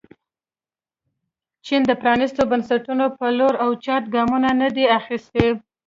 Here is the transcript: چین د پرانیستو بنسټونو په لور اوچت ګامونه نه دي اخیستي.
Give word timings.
چین 1.65 1.81
د 1.87 1.91
پرانیستو 2.01 2.41
بنسټونو 2.51 3.05
په 3.17 3.25
لور 3.37 3.53
اوچت 3.65 4.03
ګامونه 4.15 4.49
نه 4.61 4.69
دي 4.75 4.85
اخیستي. 4.99 5.47